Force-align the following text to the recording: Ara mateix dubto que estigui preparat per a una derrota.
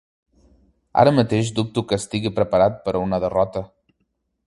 Ara 1.01 1.13
mateix 1.17 1.53
dubto 1.59 1.85
que 1.91 2.01
estigui 2.03 2.35
preparat 2.41 2.83
per 2.89 2.97
a 3.01 3.07
una 3.07 3.25
derrota. 3.27 3.67